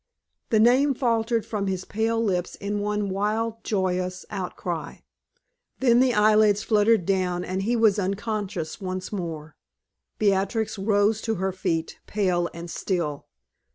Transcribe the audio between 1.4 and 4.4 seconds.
from his pale lips in one wild, joyous